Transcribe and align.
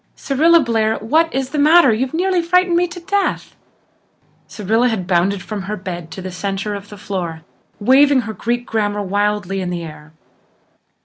Cyrilla 0.15 0.61
Blair, 0.61 0.97
what 0.97 1.31
is 1.31 1.51
the 1.51 1.59
matter? 1.59 1.93
You 1.93 2.07
nearly 2.11 2.41
frightened 2.41 2.75
me 2.75 2.87
to 2.87 2.99
death!" 2.99 3.55
Cyrilla 4.47 4.87
had 4.89 5.05
bounded 5.05 5.43
from 5.43 5.61
her 5.61 5.77
bed 5.77 6.09
to 6.09 6.23
the 6.23 6.31
centre 6.31 6.73
of 6.73 6.89
the 6.89 6.97
floor, 6.97 7.43
waving 7.79 8.21
her 8.21 8.33
Greek 8.33 8.65
grammar 8.65 9.03
wildly 9.03 9.61
in 9.61 9.69
the 9.69 9.83
air. 9.83 10.11